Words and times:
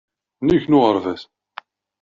Nnig 0.41 0.63
n 0.67 0.77
uɣerbaz. 0.77 1.21